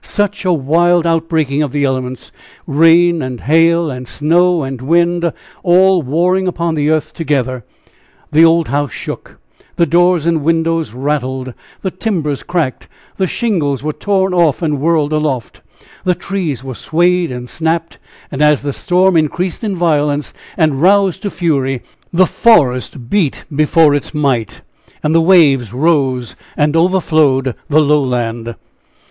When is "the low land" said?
27.68-28.54